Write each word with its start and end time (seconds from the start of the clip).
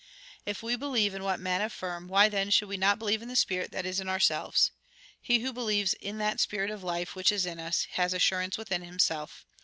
If 0.47 0.63
we 0.63 0.75
believe 0.75 1.13
in 1.13 1.23
what 1.23 1.39
men 1.39 1.61
affirm, 1.61 2.07
why, 2.07 2.27
then, 2.27 2.49
should 2.49 2.67
we 2.67 2.75
not 2.75 2.97
believe 2.97 3.21
in 3.21 3.27
the 3.27 3.35
spirit 3.35 3.69
that 3.71 3.85
is 3.85 3.99
in 3.99 4.09
our 4.09 4.19
selves? 4.19 4.71
He 5.21 5.41
who 5.41 5.53
believes 5.53 5.93
in 5.93 6.17
that 6.17 6.39
spirit 6.39 6.71
of 6.71 6.81
life 6.83 7.15
which 7.15 7.31
is 7.31 7.45
in 7.45 7.59
us, 7.59 7.85
has 7.91 8.11
assurance 8.11 8.57
within 8.57 8.81
himself. 8.81 9.45